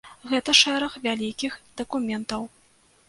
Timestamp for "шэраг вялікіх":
0.61-1.59